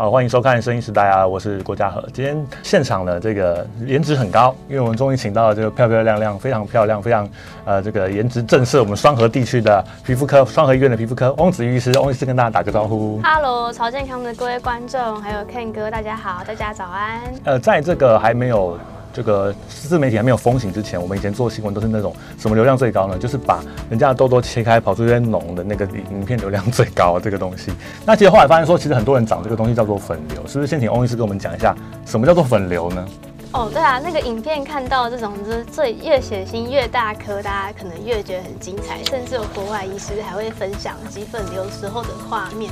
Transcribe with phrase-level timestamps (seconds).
[0.00, 2.02] 好，欢迎收看《声音时代》啊，我是郭嘉和。
[2.10, 7.28] 今天现场的这个颜值很高，因为我们终于请到了这个漂漂亮亮、非常漂亮、非常
[7.66, 11.92] 呃这个颜值震慑我们双河地区的皮肤科双河医院的皮肤科翁子玉医师。
[11.98, 13.20] 翁医师跟大家打个招呼。
[13.22, 17.20] Hello，曹健康的各位观众还有 Ken 哥，大家好，大家早安。
[17.44, 18.78] 呃，在这个还没有。
[19.12, 23.18] 这个自媒体还没有风行之前，我们以前做新闻都是那种什么流量最高呢？
[23.18, 27.72] 就是把人家的痘痘切开，跑出一些脓的那个影片流量最高这个东西。
[28.06, 30.70] 那其实后来发现说，其实很多人长这个东西叫做粉瘤，是不是？
[30.70, 31.74] 先请欧医师跟我们讲一下，
[32.06, 33.04] 什么叫做粉瘤呢？
[33.52, 42.70] 哦，对啊，那个影片看到这种就是最越血腥越大颗，大家可能越觉得很精彩，甚至有国外医师还会分享挤粉瘤时候的画面。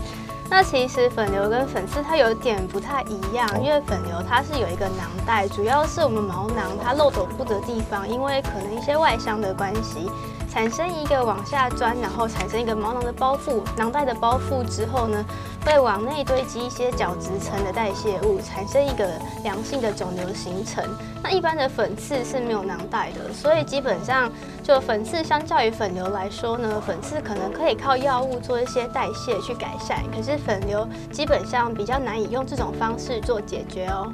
[0.51, 10.11] 那其实粉瘤跟粉刺它有点不太一样，因为粉瘤它是有一个囊袋，主要是我们毛囊它漏斗部的地方，因为可能一些外伤的关系。
[10.51, 15.23] 产生一个往下钻，然后产生一个毛囊的包覆，囊袋的包覆之后呢，
[15.69, 19.07] 会往内堆积一些角质层的代谢物，产生一个
[19.43, 20.83] 良性的肿瘤形成。
[21.23, 34.11] 那一般的粉刺是没有囊袋的，所以基本上就粉刺相较于粉瘤来说呢，粉刺可能可以靠药物做一些代谢去改善，可是粉瘤基本上比较难以用这种方式做解决哦。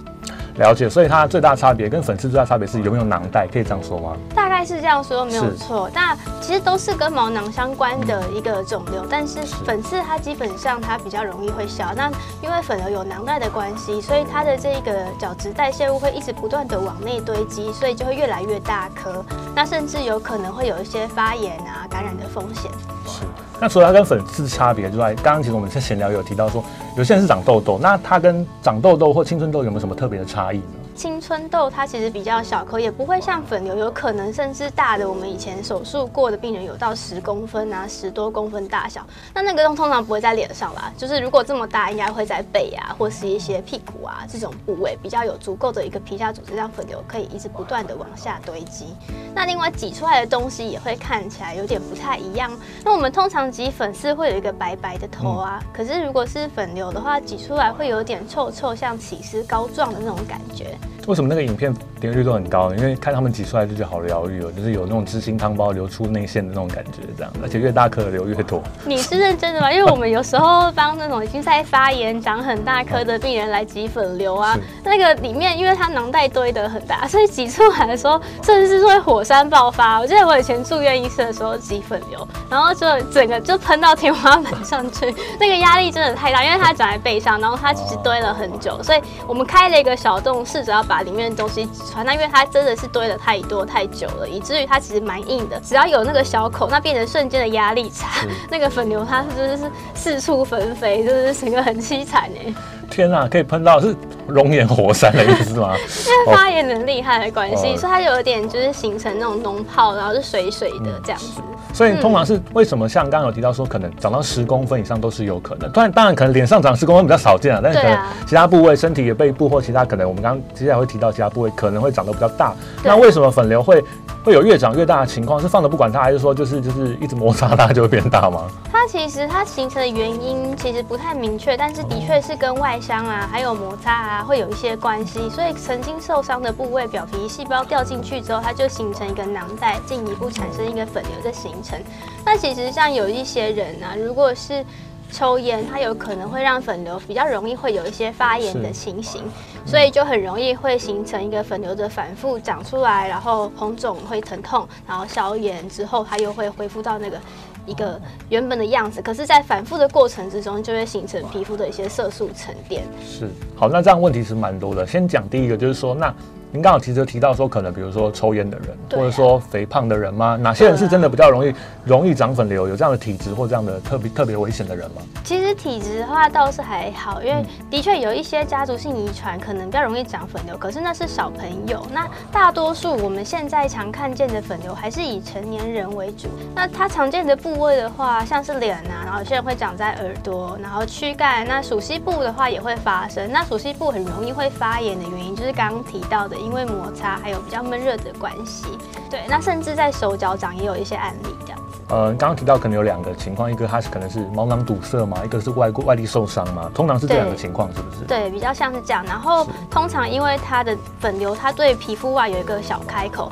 [0.56, 4.16] 了解，所以它最大差别跟粉刺最大差别是有没有囊袋，可以这样说吗？
[4.34, 5.90] 大概是这样说，没有错。
[5.92, 11.92] 那其实都是跟毛囊相关的一个肿瘤，嗯，但是粉刺它基本上它比较容易会消。
[11.96, 12.08] 那
[12.40, 19.24] 因为粉瘤有囊袋的关系，所以它的这个角质代谢物会一直不断的往内堆积，所以就会越来越大颗。
[19.56, 22.70] 那甚至有可能会有一些发炎啊、感染的风险。
[23.06, 23.22] 是。
[23.60, 26.62] 那除了它跟粉刺差别之外，刚刚其实我们在闲聊有提到说，
[26.96, 30.64] 有些人是长痘痘，那它跟长痘痘或青春痘有没有什么特别的差异呢？
[30.94, 35.08] 青春痘它其实比较小颗，也不会像粉瘤有可能甚至大的。
[35.08, 39.04] 我们以前手术过的病人有到十公分啊，十多公分大小。
[39.34, 48.94] 那那个通常不会在脸上啦，就是如果这么大，应该会在背啊，或是一些屁股啊这种部位比较有足够的一个皮下组织，让粉瘤可以一直不断的往下堆积。
[49.34, 52.50] 那另外挤出来的东西也会看起来有点不太一样。
[52.84, 60.78] 那我们通常挤粉刺会有一个白白的头啊，嗯、可是如果是粉瘤的话，挤出来会有点臭臭，像起司膏状的那种感觉。
[61.06, 62.76] 为什么那个影片点击率都很高呢？
[62.76, 68.62] 因为看他们挤出来就觉得好疗愈哦，就是有那种知心汤包流出内馅的那种感觉，这样，而且越大颗的流越多。
[68.86, 69.70] 你是认真的吗？
[69.70, 79.98] 因为我们有时候帮那种已经在发炎、长很大颗的病人来挤粉瘤啊，那个里面因为它囊袋堆得很大，所以挤出来的时候甚至是会火山爆发。
[80.00, 90.93] 我记得我以前住院医生的时候挤粉瘤，然后就整个就喷到天花板上去，那个压力真的太大，因为它长在背上，然后它其实堆了很久，所以我们开了一个小洞，试着要把。
[90.94, 95.58] 把里面的东西挤出来，那因为它真的是堆了太多太久了，以至于它其实蛮硬的。
[95.58, 102.54] 只要有那个小口，那变成瞬间的压力差，那个粉瘤它是真的是四处纷飞，就是整个很凄惨哎。
[102.94, 103.94] 天啊，可以喷到是
[104.28, 105.74] 熔岩火山的意思吗？
[106.06, 111.40] 因为发炎很厉害的关系，哦，所以它有点就是形成那种脓泡，然后是水水的这样子。
[111.40, 111.44] 嗯
[111.74, 112.88] 所以通常是为什么？
[112.88, 115.68] 像刚刚有提到说，可能长到十公分以上都是有可能。
[115.72, 122.54] 当然，当然可能脸上长十公分比较少见啊，但是可能其他部位、身体的背部或其他可能，我们刚刚接下来会提到其他部位可能会长得比较大。
[122.84, 123.82] 那为什么粉瘤会
[124.22, 125.40] 会有越长越大的情况？
[125.40, 128.44] 是放着不管它，还是说就是就是一直摩擦它就会变大吗？
[128.70, 135.30] 它其实它形成的原因其实不太明确，但是的确是跟外伤啊，还有摩擦啊会有一些关系。
[135.30, 141.80] 所以曾经受伤的部位表皮细胞掉进去之后，它就形成一个囊袋，进一步产生一个粉瘤的形成。
[142.26, 144.62] 那其实像有一些人啊，如果是
[145.10, 149.22] 抽烟，它有可能会让粉瘤比较容易会有一些发炎的情形，
[149.64, 157.18] 所以就很容易会形成一个粉瘤的反复长出来，然后红肿会疼痛，然后消炎之后，它又会恢复到那个
[157.66, 159.00] 一个原本的样子。
[159.02, 162.84] 可是，在反复的过程之中，就会形成皮肤的一些色素沉淀。
[163.02, 164.86] 是，好，那这样问题是蛮多的。
[164.86, 166.14] 先讲第一个，就是说那。
[166.54, 170.36] 您刚好其实提到说，可能比如说抽烟的人，或者说肥胖的人吗？
[170.40, 171.52] 哪些人是真的比较容易
[171.84, 172.68] 容易长粉瘤？
[172.68, 175.02] 有这样的体质或这样的特别特别危险的人吗？
[175.24, 181.84] 其实体质的话倒是还好，因为的确有一些家族性遗传可能比较容易长粉瘤，可是那是小朋友。
[181.92, 186.28] 那大多数我们现在常看见的粉瘤还是以成年人为主。
[186.54, 191.44] 那它常见的部位的话，像是脸啊，然后有些人会长在耳朵，然后躯干。
[191.48, 193.28] 那属膝部的话也会发生。
[193.32, 196.43] 那属膝部很容易会发炎的原因，就是刚刚提到的。
[196.44, 198.66] 因为摩擦还有比较闷热的关系，
[199.10, 201.80] 对，那甚至在手脚掌也有一些案例这样子。
[201.88, 208.04] 呃，刚刚提到可能有两个情况，一个它是可能是毛囊堵塞嘛，一个是外外力受伤嘛，通常是这两个情况，是不是？
[208.04, 209.04] 对，比较像是这样。
[209.06, 213.30] 然后通常因为它的粉瘤，它对皮肤外有一个小开口。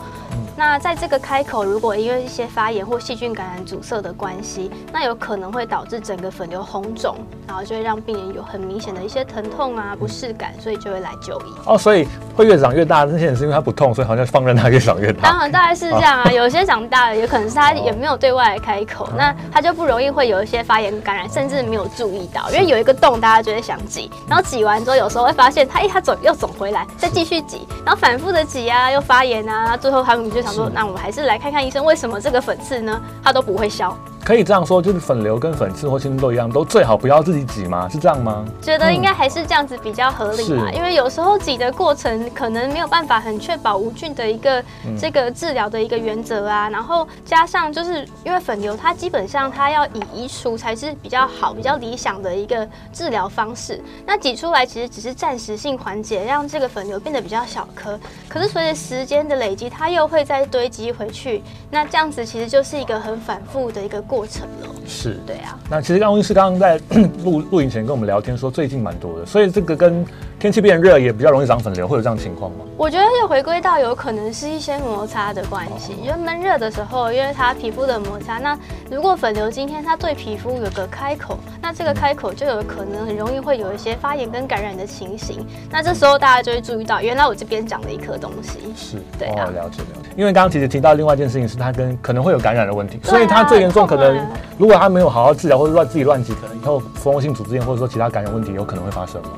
[0.55, 7.17] 那在这个开口，如果因为一些发炎或细菌感染阻塞的关系，那有可能会导致整个粉瘤红肿，
[7.49, 11.55] 然后就会让病人有很明显的一些疼痛啊、不适感，所以就会来就医。
[11.65, 15.31] 哦，所以会越长越大，那些人是因为它不痛，所以好像放任它越长越大。
[15.31, 16.25] 当然，大概是这样啊。
[16.27, 33.97] 哦、有些长大了，也可能是它也没有对外开口，哦、那它就不容易会有一些发炎感染，甚至没有注意到，因为有一个洞，大家就会想挤，然后挤完之后，有时候会发现它一它肿又肿回来，再继续挤，然后反复的挤啊，又发炎啊，最后他们就想说，那我们还是来看看医生，为什么这个粉刺呢，它都不会消？
[34.25, 37.89] 可以这样说，就是粉瘤跟粉刺或青春痘一样，都最好不要自己挤吗？
[37.89, 38.45] 是这样吗？
[38.61, 44.63] 觉得应该还是这样子比较合理吧，嗯、因为有时候挤的过程可能没有办法很确保无菌的一个
[44.97, 57.99] 这个治疗的一个原则啊，嗯、然后加上就是因为粉瘤它基本上它要以移除才是比较好、比较理想的一个治疗方式，那挤出来其实只是暂时性缓解，让这个粉瘤变得比较小颗，
[58.29, 61.43] 可是随着时间的累积，它又会再堆积回去，
[61.73, 64.01] 那这样子其实就是一个很反复的一个。
[64.13, 65.59] 过程了，是对啊。
[65.71, 66.79] 那其实刚刚医师刚刚在
[67.25, 70.05] 录录影前跟我们聊天说，最近蛮多的，所以这个跟
[70.43, 72.65] 天气变热也比较容易长粉瘤，会有这样情况吗？
[72.77, 78.59] 我觉得又回归到有可能是一些摩擦的关系，因为闷热的时候，因为它皮肤的摩擦，那
[78.91, 85.47] 如果粉瘤今天它对皮肤有个开口，那这个开口就有可能很容易会有一些发炎跟感染的情形。
[85.71, 88.59] 那这时候大家就会注意到，原来我这边长了一颗东西。
[88.75, 90.11] 是，对啊，了解了解。
[90.17, 94.27] 因为刚刚其实提到另外一件事情，是它跟可能会有感染的问题，所以它最严重可能。
[94.59, 99.31] 如果它没有好好治疗，或者乱自己乱挤，可能以后蜂窝性组织炎或者说其他感染问题有可能会发生吗？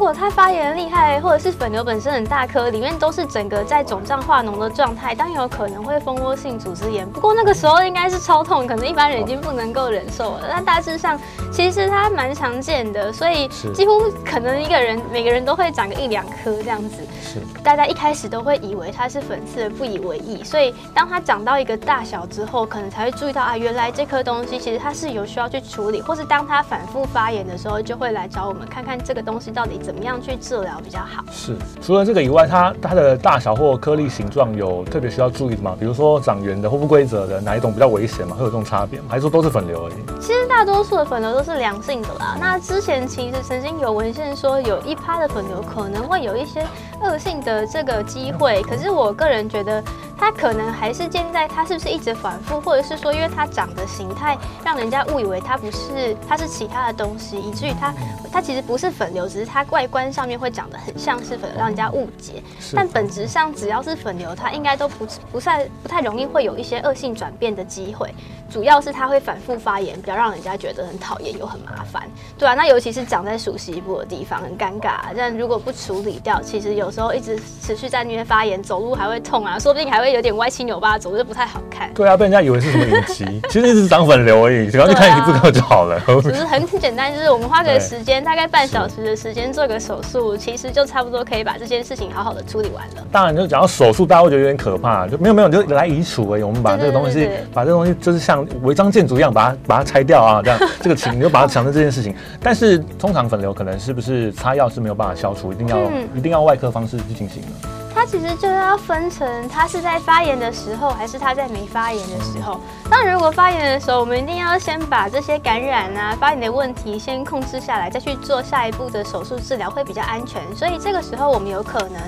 [0.00, 7.06] 如果它发炎厉害，或者是粉瘤本身很大颗，里面都是整个在肿胀化脓的状态，当然有可能会蜂窝性组织炎。
[7.06, 10.46] 不过那个时候应该是超痛，可能一般人已经不能够忍受了。
[10.48, 11.20] 但大致上
[11.52, 17.06] 其实它蛮常见的，所以几乎可能一个人每个人都会长个一两颗这样子。
[17.22, 20.42] 是，大家一开始都会以为它是粉刺，不以为意。
[20.42, 31.24] 所以当它长到一个大小之后，可能才会注意到啊，原来这颗东西其实它是有需要去处理，或是当它反复发炎的时候，就会来找我们看看这个东西到底怎么样去治疗比较好。
[31.30, 35.76] 是，除了这个以外，它它的大小或颗粒形状有特别需要注意的吗？
[35.78, 38.36] 比如说长圆的或不规则的，哪一种比较危险吗？
[38.36, 39.06] 会有这种差别吗？
[39.08, 39.94] 还是说都是粉瘤而已？
[40.20, 42.36] 其实大多数的粉瘤都是良性的啦。
[42.38, 46.66] 那之前其实曾经有文献说，有一趴的粉瘤可能会有一些
[47.00, 49.82] 恶性的这个机会，可是我个人觉得。
[50.22, 57.94] 它可能还是建在它是不是一直反复，或者是说，因为它长的形态让人家误以为它不是，它是其他的东西，以至于它
[58.30, 62.42] 它其实不是粉瘤，只是它外观上面会长得很像是粉瘤，让人家误解。
[62.74, 68.14] 但本质上只要是粉瘤，它应该都不不太不太容易会有一些恶性转变的机会。
[68.50, 72.02] 主要是它会反复发炎，比较让人家觉得很讨厌又很麻烦。
[72.38, 74.96] 对啊，那尤其是长在熟悉部的地方，很尴尬。
[75.16, 80.10] 但如果不处理掉，其实有时候一直持续在那边发炎，走路还会痛啊，说不定还会。
[80.10, 81.88] 有点歪七扭八，走就不太好看。
[81.94, 86.00] 对啊，被人家以为是什么隐疾，其实一直是长粉瘤而已，只要去看一次科就好了。
[86.20, 93.06] 只是很简单，就是我们花个时间，大概半小时的时间做个手术，其实就差不多可以把这件事情好好的处理完了。
[93.12, 96.42] 当然，就讲到手术，大家会觉得有点可怕，就没有没有，就来移除而已。
[96.42, 102.14] 我们把这个东西，把这个东西，就是像违章建筑一样，把它把它拆掉啊， 这样这个情你就把它想成这件事情。
[102.40, 107.68] 但是通常粉瘤可能是不是擦药是没有办法消除，一定要、嗯、一定要外科方式去进行的。
[107.92, 112.60] 它其实就是要分成，它是在发炎的时候，还是它在没发炎的时候。
[112.88, 120.40] 那如果发炎的时候，我们一定要先把这些感染啊、发炎的问题先控制下来，再去做下一步的手术治疗，会比较安全。
[120.54, 122.00] 所以这个时候，我们有可能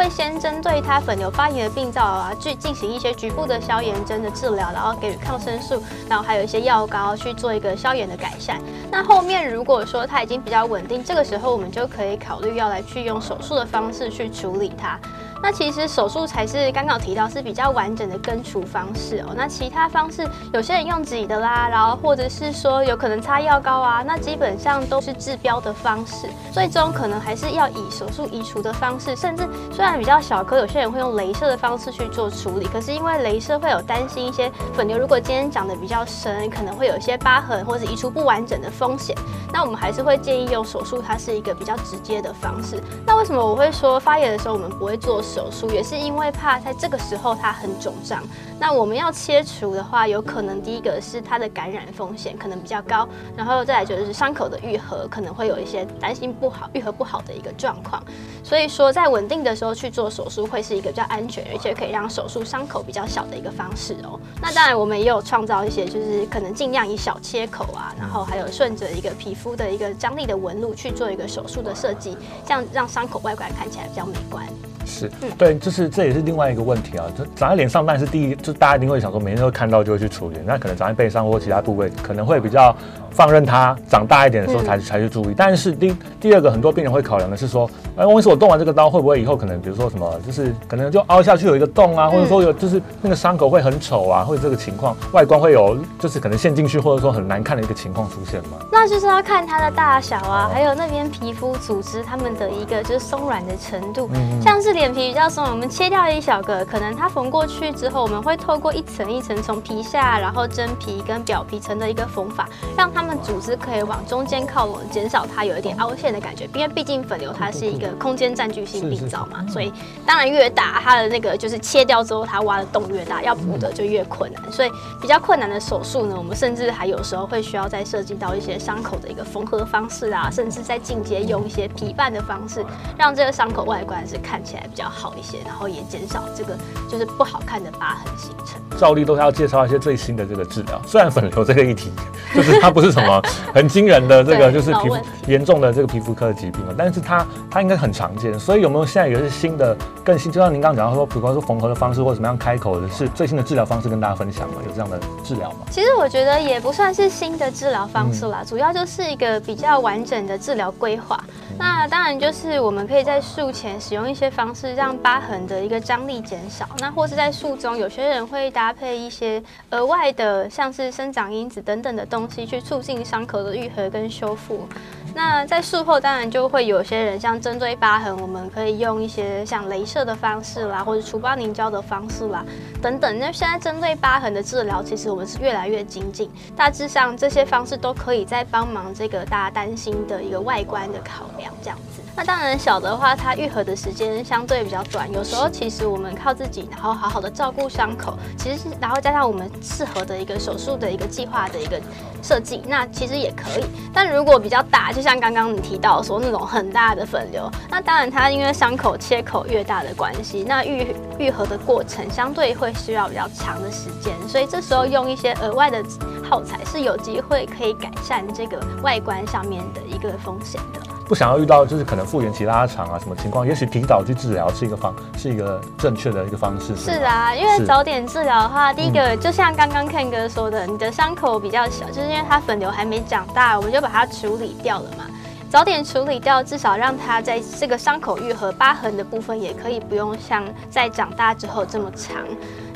[0.00, 8.62] 会先针对它粉瘤发炎的病灶啊，去进行一些局部的消炎针的治疗，然后给予抗生素，然后还有一些药膏去做一个消炎的改善。
[8.90, 14.98] 那后面如果说它已经比较稳定，这个时候我们就可以考虑要来去用手术的方式去处理它。
[15.42, 19.32] 那其实手术才是刚刚提到是比较完整的根除方式哦。
[19.34, 26.28] 那其他方式，有些人用挤的啦，然后或者是说有可能擦药膏啊，那基本上都是治标的方式。
[26.52, 32.66] 最终可能还是要以手术移除的方式，甚至虽然比较小可，有些人会用雷射的方式去做处理。
[32.66, 39.16] 可是因为雷射会有担心一些粉瘤，如果今天长得比较深，可能会有一些疤痕或者移除不完整的风险。
[39.52, 42.80] 那我们还是会建议用手术，它是一个比较直接的方式。
[43.06, 48.22] 那为什么我会说发炎的时候我们不会做手术，也是因为怕在这个时候它很肿胀。
[48.58, 58.02] 那我们要切除的话，有可能第一个是它的感染风险可能比较高，然后再来就是伤口的愈合可能会有一些担心不好、愈合不好的一个状况。
[58.42, 64.18] 所以说，在稳定的时候去做手术会是一个比较安全，而且可以让手术伤口比较小的一个方式哦。
[64.42, 74.46] 那当然，我们也有创造一些，就是可能尽量以小切口啊，然后还有顺着一个皮肤的一个张力的纹路去做一个手术的设计，这样让伤口外观看起来比较美观。
[74.84, 77.04] 是，嗯、对，就是这也是另外一个问题啊。
[77.16, 80.36] 就长在脸上，但是第一，就大家一定会想说，每天都看到就会去处理。
[80.44, 82.74] 那可能长在背上或其他部位，可能会比较
[83.10, 85.34] 放任它长大一点的时候才、嗯、才去注意。
[85.36, 98.58] 但是第第二个，很多病人会考量的是说，哎，万一是我动完这个刀，会不会以后可能比如说什么，就是可能就凹下去有一个洞啊，或者说有就是那个伤口会很丑啊，或者这个情况外观会有就是可能陷进去，或者说很难看的一个情况出现吗？
[98.72, 116.48] 那就是要看它的大小啊，哦、还有那边皮肤组织它们的一个就是松软的程度，嗯、像是脸皮比较松，我们切掉一小个，可能它缝过去之后，我们会透过一层一层从皮下，然后真皮跟表皮层的一个缝法，让它们组织可以往中间靠拢，减少它有一点凹陷的感觉。
[116.54, 119.72] 因为毕竟粉瘤它是一个空间占据性病灶嘛，所以
[120.06, 124.52] 当然越大，它的那个就是切掉之后，它挖的洞越大，要补的就越困难。
[124.52, 132.64] 所以比较困难的手术呢，我们甚至还有时候会需要再涉及到一些伤口的一个缝合方式啊，甚至在进阶用一些皮瓣的方式，
[132.96, 136.56] 让这个伤口外观是看起来比较好一些，然后也减少这个
[136.88, 138.60] 就是不好看的疤痕形成。
[138.78, 141.90] 照例都是要介绍一些最新的这个治疗，虽然粉瘤这个议题
[142.34, 143.20] 就是它不是什么
[143.52, 150.30] 很惊人的这个就是皮肤严重的这个皮肤科的疾病了，但是它它应该很常见，所以有没有现在有一些新的更新？
[150.30, 154.54] 就像您刚刚讲到说，比方说缝合的方式或者怎么样开口的是最新的治疗方式跟大家分享吗？
[154.64, 155.58] 有这样的治疗吗？
[155.70, 161.22] 其实我觉得也不算是新的治疗方式啦，嗯、主要就是一个比较完整的治疗规划。
[161.58, 166.68] 那当然就是我们可以在术前使用一些方式，让疤痕的一个张力减少。
[166.78, 174.66] 那或是在术中，有些人会搭配一些额外的，像是生长因子等等的东西，去促进伤口的愈合跟修复。
[175.12, 182.44] 那在术后，当然就会有些人像针对疤痕，我们可以用一些像镭射的方式啦，或者除疤凝胶的方式啦，
[182.80, 183.18] 等等。
[183.18, 186.30] 那现在针对疤痕的治疗，其实我们是越来越精进。
[186.56, 191.52] 大致上这些方式都可以在帮忙这个大家担心的一个外观的考量。
[191.60, 195.10] 这样子，那当然小的话，它愈合的时间相对比较短。
[195.10, 201.80] 有时候其实我们靠自己，然后好好的照顾伤口，其实然后加上我们适合的一个手术的一个计划的一个
[202.22, 203.64] 设计，那其实也可以。
[203.92, 215.82] 但如果比较大，就像刚刚你提到说那种很大的粉瘤，那当然它因为伤口切口越大的关系，那愈愈合的过程相对会需要比较长的时间，所以这时候用一些额外的
[216.28, 220.89] 耗材是有机会可以改善这个外观上面的一个风险的。
[221.10, 226.76] 不想要遇到就是可能复原期拉长啊什么情况，也许提早去治疗是一个方，是一个正确的一个方式。
[226.76, 235.04] 是啊，因为早点治疗的话，第一个就像刚刚 Ken 哥说的，你的伤口比较小，就是因为它粉瘤还没长大，我们就把它处理掉了嘛。
[235.50, 242.18] 早点处理掉，至少让它在这个伤口愈合疤痕的部分，也可以不用像在长大之后这么长。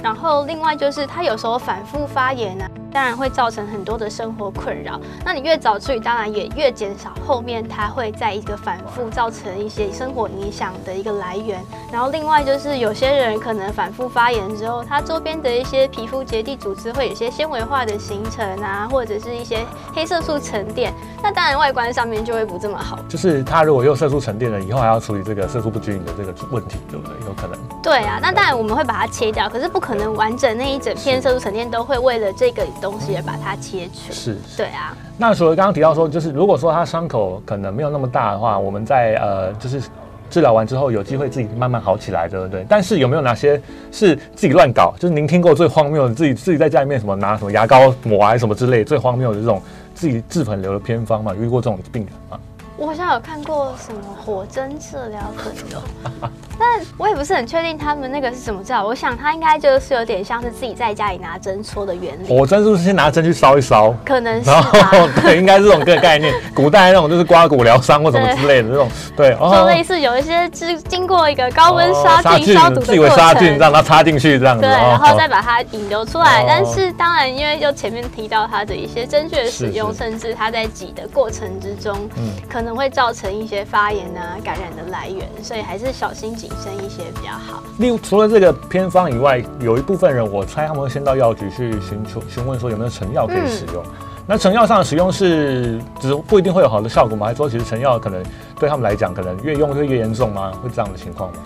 [0.05, 2.71] 然后另外就是它有时候反复发炎呢、啊。
[2.95, 5.01] 当然会造成很多的生活困扰。
[5.25, 11.61] 那你越早处理，当然也越减少后面它会在一个反复造成一些生活影响的一个来源。
[11.91, 20.95] 然后另外就是有些人可能反复发炎之后，他周边的一些皮肤结缔组织会有一些纤维化的形成啊，或者是一些黑色素沉淀。
[21.21, 22.97] 那当然外观上面就会不这么好。
[23.09, 27.17] 就是它如果有色素沉淀了，以后还要处理这个色素不均匀的这个问题，对不对？
[27.27, 27.59] 有可能。
[27.83, 32.65] 对啊，那当然我们会把它切掉，可是不可能完整那一整片色素沉淀都会为了这个。
[32.81, 34.97] 东西而把它切除，是，对啊。
[35.17, 39.83] 那除了刚刚提到说，就是如果说他伤口可能没有那么大的话，我们在呃，就是
[40.29, 42.67] 治疗完之后有机会自己慢慢好起来，对不对？
[42.69, 43.61] 但是有没有哪些
[43.93, 44.95] 是自己乱搞？
[44.99, 49.63] 就是您听过最荒谬的，自己自己在家里面什么拿什么牙膏抹啊什么之类最荒谬的这种
[49.95, 51.33] 自己治粉瘤的偏方嘛？
[51.35, 52.39] 遇过这种病人吗？
[52.77, 55.81] 我好像有看过什么火针治疗粉瘤。
[56.57, 58.87] 但我也不是很确定他们那个是怎么治疗。
[58.87, 62.29] 我想他应该就是有点像是自己在家里拿针戳的原理。
[62.29, 63.93] 火针是不是先拿针去烧一烧？
[64.05, 64.49] 可能是。
[64.49, 66.33] 然后对，应该是这种个概念。
[66.55, 76.45] 古代那种就是刮骨疗伤或什么之类的这种，对，就类似有一些经经过一个高温杀菌消毒的过程，自以为杀菌，让它插进去这样子，对，然后再把它引流出来。
[76.47, 87.63] 但是当然，因为就前面提到它的一些针具的使用，甚至它在挤的过程之中，嗯，可能会造成一些发炎啊、感染的来源，所以还是小心谨慎一些比较好。
[87.79, 93.85] 例如，除了这个偏方以外，有一部分人，我猜他们会先到药局去寻求询问说有没有成药可以使用。
[93.85, 93.91] 嗯、
[94.27, 97.27] 那成药上的使用是，只不一定会有好的效果吗？
[97.27, 98.21] 还是说，其实成药可能
[98.59, 100.51] 对他们来讲，可能越用会越严重吗？
[100.63, 101.39] 会这样的情况吗？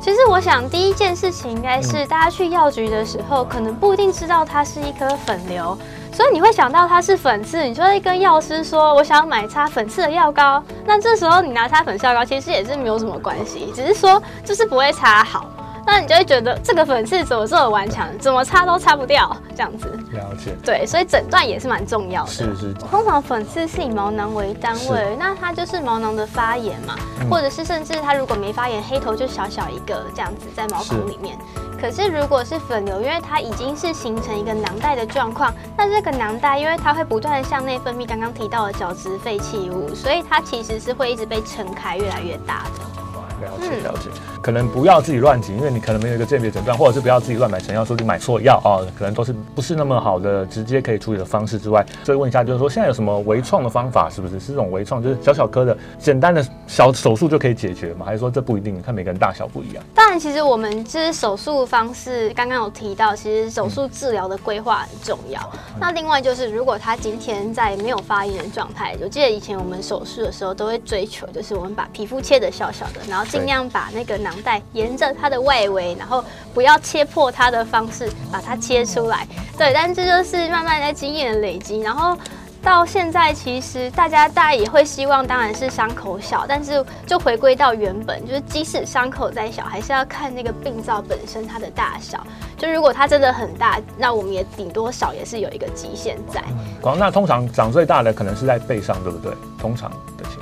[0.00, 5.78] 其实我想，第一件事情应该是大家去药局的时候，可能不一定知道它是一颗粉瘤。
[6.14, 15.50] 所以你会想到它是粉刺，你就会跟药师说：“我想买擦粉刺的药膏。”那这时候你拿擦粉刺药膏，其实也是没有什么关系，只是说就是不会擦好。
[15.86, 19.88] 那你就会觉得这个粉刺怎么这么顽强，怎么擦都擦不掉，这样子。
[20.12, 20.56] 了解。
[20.64, 22.30] 对，所以诊断也是蛮重要的。
[22.30, 22.72] 是是。
[22.74, 31.36] 通常粉刺是以毛囊为单位，那它就是毛囊的发炎嘛，嗯、或者是甚至它如果没发炎，黑头就小小一个这样子在毛孔里面。
[31.78, 43.03] 可是如果是粉瘤，因为它已经是形成一个囊袋的状况，那这个囊袋因为它会不断的向内分泌刚刚提到的角质废弃物，所以它其实是会一直被撑开，越来越大的。
[43.44, 44.10] 了解了解，
[44.42, 58.04] 可能不要自己乱挤，因为你可能没有一个鉴别诊断，或者是不要自己乱买成药，说你买错药啊，可能都是不是那么好的直接可以处理的方式之外，所以问一下，就是说现在有什么微创的方法，是不是是这种微创，就是小小颗的简单的小手术就可以解决吗？
[58.06, 58.74] 还是说这不一定？
[58.82, 59.82] 看每个人大小不一样。
[59.94, 65.40] 当然，其实我们这手术方式刚刚有提到，其实手术治疗的规划很重要。
[65.54, 79.26] 嗯、那另外就是，如果他今天在没有发炎的状态，我记得以前我们手术的时候都会追求，就是我们把皮肤切得小小的，然后尽量把那个囊袋沿着它的外围，然后不要切破它的方式把它切出来。
[79.58, 82.16] 对，但这就是慢慢在经验的累积，然后
[82.62, 92.24] 到现在其实大家大家也会希望，当然是伤口小，但是就回归到原本，就是即使伤口再小，还是要看那个病灶本身它的大小。
[92.56, 96.42] 就如果它真的很大，那我们也顶多少也是有一个极限在。
[96.82, 99.32] 嗯，那通常长最大的可能是在背上，对不对？
[99.58, 99.90] 通常。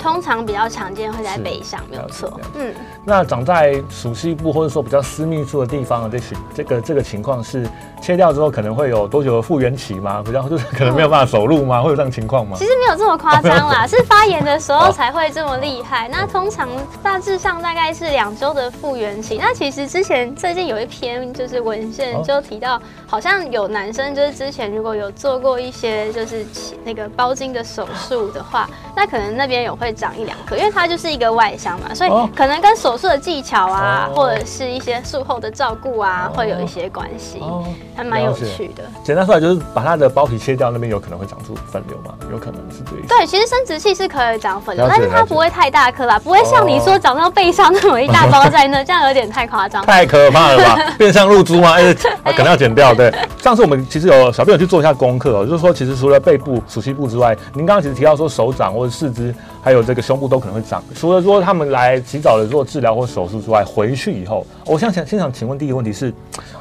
[0.03, 2.41] 通常比较常见会在背上，没有错。
[2.55, 7.65] 嗯，那长在熟悉部或者说比较私密处的地方的这些这个这个情况是
[8.01, 10.21] 切掉之后可能会有多久的复原期吗？
[10.25, 11.81] 比较就是可能没有办法走路吗？
[11.81, 12.57] 会有这样情况吗？
[12.59, 16.09] 其实没有这么夸张啦， 是发炎的时候才会这么厉害。
[16.09, 16.69] 那通常
[17.01, 19.39] 大致上大概是两周的复原期。
[19.41, 26.45] 那其实之前最近有一篇就是文献就提到，好像有男生就是之前如果有做过一些就是
[26.85, 29.92] 那个包茎的手术的话，那可能那边有会。
[29.93, 37.65] 长一两颗，因为它就是一个外伤嘛，所以可能跟手术的技巧啊，哦、或者是一些术后的照顾啊，哦、会有一些关系，哦、
[37.97, 38.83] 还蛮有趣的。
[39.05, 43.07] 简单说来就是把它的包皮切掉，那边有可能会长出粉瘤嘛，有可能是这一。
[43.07, 50.79] 对，其实生殖器是可以长粉瘤，但是它不会太大颗啦，不会像你说长到背上那么一大包在那，哦、这样有点太夸张， 太可怕了吧？
[50.99, 51.75] 变相露珠吗？
[51.75, 51.95] 哎，
[52.33, 52.95] 可能要剪掉。
[52.95, 59.35] 对，上次我们其实有小朋友去做一下功课哦，就是说其实除了背部、鼠蹊部之外，您刚刚其实提到说手掌或者四肢。
[59.65, 60.83] 还有这个胸部都可能会长。
[60.95, 66.13] 除了说他们来及早的做治疗或手术之外，回去以后，我想想，先想请问第一个问题是，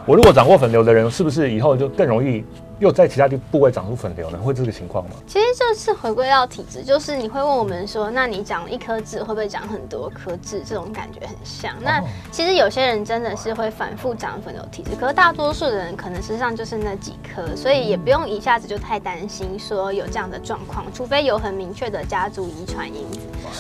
[0.06, 2.44] 我如果长过粉瘤的人，是不是以后就更容易？
[2.82, 4.40] 又在其他地部位长出粉瘤呢？
[4.40, 5.12] 会这个情况吗？
[5.28, 10.64] 其实就是回归到体质，就是你会问我们说，那你长一颗痣会不会长很多颗痣？
[10.66, 11.76] 这种感觉很像。
[11.80, 23.20] 那其实有些人真的是会反复长粉瘤体质，可是大多数的人可能身上就是那几颗，所以也不用一下子就太担心说有这样的状况，除非有很明确的家族遗传因子。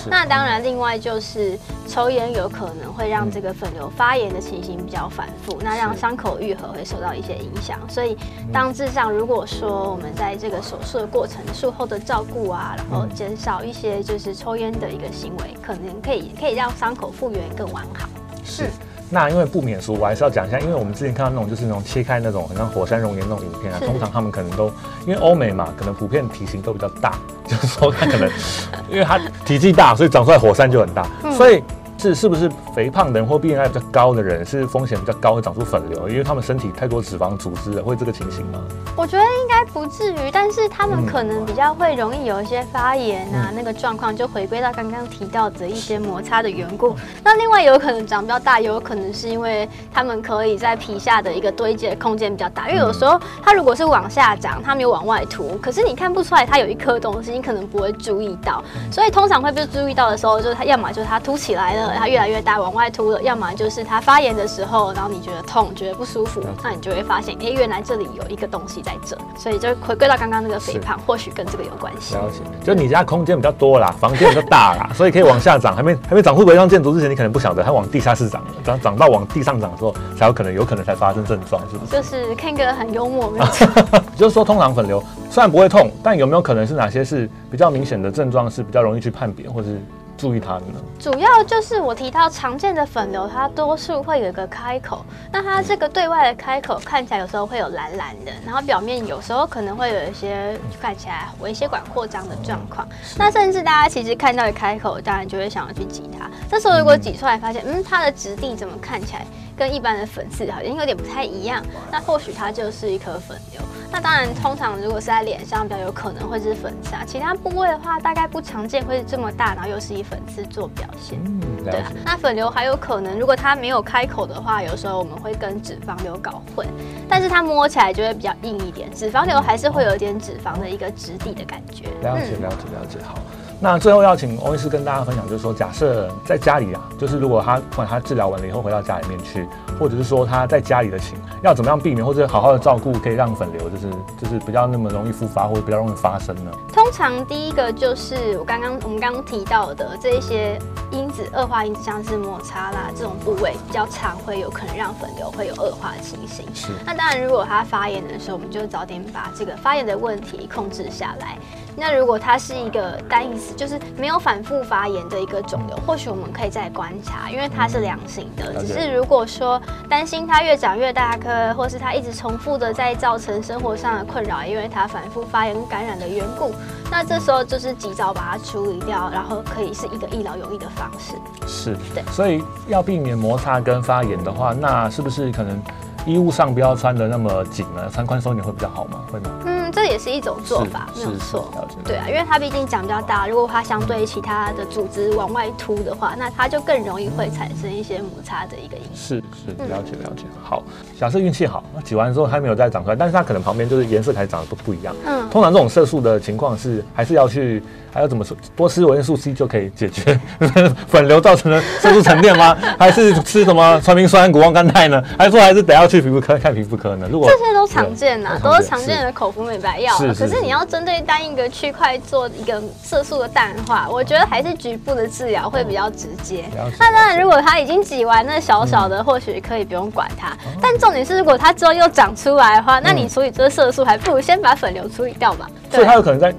[0.09, 7.77] 那当然，另外就是抽烟有可能会让这个粉瘤发炎的情形比较反复，那让伤口愈合会受到一些影响。
[7.87, 8.17] 所以
[8.51, 9.10] 当致上。
[9.11, 18.07] 如果说我们在这个手术的过程、术后的照顾啊，然后减少一些就是抽烟的一个行为，可能可以可以让伤口复原更完好。
[18.43, 18.69] 是，
[19.09, 24.67] 那因为不免俗，我还是要讲一下，因为我们之前看到那种就是那种切开那种很像火山熔岩那种影片啊，通常他们可能都
[25.05, 27.13] 因为欧美嘛，可能普遍体型都比较大，
[27.45, 28.29] 就是说他可能
[28.89, 31.63] 因为他体积大，所以长出来火山就很大，嗯、所以。
[32.01, 36.09] 是是不是肥胖的人或 BMI 比较高的人是风险比较高会长出粉瘤？
[36.09, 38.59] 因为他们身体太多脂肪组织了，会这个情形吗？
[38.95, 46.95] 我觉得应该不至于，但是他们可能比较会容易有一些发炎啊，嗯、那个状况就回归到刚刚提到的一些摩擦的缘故。
[47.23, 58.63] 那另外有可能长比较大，也有可能是因为他们可以在皮下的一个堆积的空间比较大，因为有时候它如果是往下长，它没有往外凸，可是你看不出来它有一颗东西，你可能不会注意到。
[58.91, 61.90] 所以通常会被注意到的时候，就是它要么就是它凸起来了。
[61.95, 72.15] 它越来越大，往外凸了，要么就是它发炎的时候，然后你觉得痛，觉得不舒服，那你就会发现，哎、欸，原来这里有一个东西在这，所以就回归到刚刚那个肥胖，或许跟这个有关系。
[72.15, 81.91] 了解，就你家空间比较多啦，房间比较大啦， 所以可以往下长，还没还没长出违章建筑之前，你可能不晓得它往地下室长，长长到往地上长之后，才有可能有可能才发生症状，是不是？
[81.91, 83.45] 就是 Ken 哥很幽默，没有
[84.15, 89.81] 就是说通常粉瘤虽然不会痛，但有没有可能是哪些是比较明显的症状是比较容易去判别，或是？
[90.21, 90.79] 注意它的呢？
[90.99, 95.03] 主要就是我提到常见的粉瘤，它多数会有一个开口。
[95.31, 102.87] 那它这个对外的开口看起来有时候会有蓝蓝的，然后表面有时候可能会有一些看起来微血管扩张的状况。
[103.17, 106.29] 那甚至大家其实看到的开口，当然就会想要去挤它。
[106.47, 109.25] 这时候如果挤出来发现，嗯，它的质地怎么看起来
[109.57, 113.61] 跟一般的粉刺好像有点不太一样，那或许它就是一颗粉瘤。
[113.91, 116.95] 那当然，通常如果是在脸上，比较有可能会是粉刺。
[117.05, 121.19] 其他部位的话，大概不常见会是这么大，然后又是以粉刺做表现。
[121.25, 121.91] 嗯，对啊。
[122.05, 126.65] 那粉瘤还有可能，如果它没有开口的话，有时候我们会跟脂肪瘤搞混，
[127.09, 128.89] 但是它摸起来就会比较硬一点。
[128.93, 131.85] 脂肪瘤还是会有一点脂肪的一个质地的感觉。
[132.01, 132.97] 了解，了解，了解。
[133.03, 133.15] 好。
[133.63, 139.47] 那最后要请欧医师跟大家分享，就是说，假设在家里啊，就是如果他不管他治疗完了以后回到家里面去，
[139.79, 146.51] 或者是说他在家里的情，要怎么样避免或者好好的照顾，可以让粉瘤就是就是不要那么容易复发或者比较容易发生呢？
[146.73, 150.57] 通常第一个就是我刚刚我们刚刚提到的这一些
[150.89, 156.47] 因子，恶化因子像是摩擦啦这种部位比较常会有可能让粉瘤会有恶化的情形。
[156.55, 156.69] 是。
[156.83, 161.37] 那当然，如果他发炎的时候，我们就早点把这个发炎的问题控制下来。
[161.75, 168.61] 那如果它是一个单一次，就是没有反复发炎的一个肿瘤，或许我们可以再观察，因为它是良性的。
[168.61, 176.53] 只是如果说担心它越长越大颗，或是它一直重复的在造成生活上的困扰，因为它反复发炎感染的缘故，
[176.91, 181.13] 那这时候就是及早把它处理掉，然后可以是一个一劳永逸的方式。
[181.47, 182.03] 是，对。
[182.11, 185.61] 所以要避免摩擦跟发炎的话，那是不是可能
[186.05, 187.89] 衣物上不要穿的那么紧呢？
[187.91, 188.99] 穿宽松一点会比较好吗？
[189.11, 189.29] 会吗？
[189.45, 189.60] 嗯。
[189.91, 191.51] 这也是一种做法，没有错。
[191.83, 198.95] 对啊，因为它毕竟长比较大，如果它相对其他的组织往外凸的话，那它就更容易会产生一些摩擦的一个影响。
[198.95, 200.23] 是是，了解了解。
[200.41, 200.63] 好，
[200.97, 204.95] 假设运气好，那挤完之后它没有再长出来，但是它可能旁边就是颜色开始长得不不一样。
[205.05, 207.61] 嗯，通常这种色素的情况是还是要去。
[207.93, 208.35] 还要怎么说？
[208.55, 210.19] 多吃维生素 C 就可以解决
[210.87, 212.57] 粉瘤造成的色素沉淀吗？
[212.79, 215.03] 还是吃什么传明酸、谷胱甘肽呢？
[215.17, 217.07] 还是说还是得要去皮肤科看皮肤科呢？
[217.11, 219.97] 如果这些都常见呐，都是常见的口服美白药。
[220.17, 226.45] 可是你要针对单一个区块做一个色素的淡化，我觉得还是局部的治疗会比较直接。
[226.79, 230.35] 那当然，如果它已经挤完那小小的，或许可以不用管它。
[230.61, 235.49] 但重点是，如果它之后又长出来的话，那你处理这个色素，还不如先把粉瘤处理掉吧。
[235.71, 236.33] 所以它有可能在。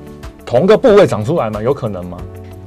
[0.45, 1.63] 同个部位长出来吗？
[1.63, 2.19] 有可能吗？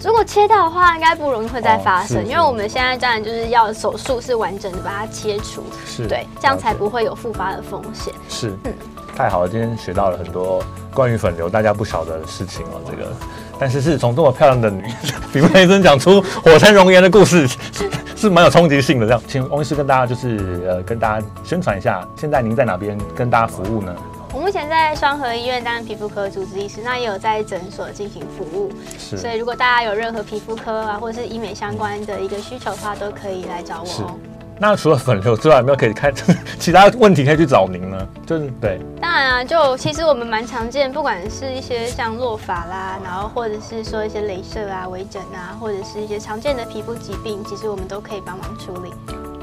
[0.03, 8.13] 如果切掉的话，应该不容易会再发生，哦、因为我们现在当然就是要手术是完整的把它切除，是对，这样才不会有复发的风险。
[8.29, 8.73] 是，嗯，
[9.15, 10.61] 太好了，今天学到了很多
[10.93, 12.81] 关于粉瘤大家不晓得的事情哦。
[12.85, 13.11] 这个，
[13.57, 14.83] 但是是从这么漂亮的女
[15.33, 17.47] 比肤医生讲出火山熔岩的故事，
[18.15, 19.07] 是蛮有冲击性的。
[19.07, 23.95] 这样，请翁医师跟大家就是呃跟大家宣传一下，现在您在哪边跟大家服务呢？
[24.35, 28.69] 我目前在双河医院担任皮肤科主治医师，那也有在诊所进行服务。
[28.99, 34.19] 是，所以如果大家有任何皮肤科啊，或者是医美相关的一个需求的话，都可以来找我哦。
[34.59, 36.13] 那除了粉瘤之外，有没有可以看
[36.59, 38.07] 其他问题可以去找您呢？
[38.25, 38.77] 就是对。
[38.99, 48.91] 当然啊，就其实我们蛮常见，不管是一些像落发啦，然后或者是说一些镭射啊、微整啊，或者是一些常见的皮肤疾病，其实我们都可以帮忙处理。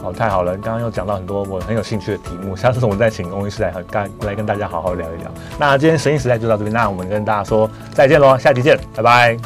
[0.03, 0.53] 哦，太好了！
[0.59, 5.31] 刚刚又讲到很多我很有兴趣的题目， 下次我们再请翁医师来和跟来跟大家好好聊一聊。
[5.59, 9.37] 那今天神医时代就到这边，那我们跟大家说再见喽，下期见，拜拜，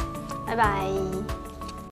[0.45, 1.06] 拜拜。